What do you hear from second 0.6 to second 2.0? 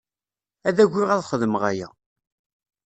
Ad agiɣ ad xedmeɣ aya.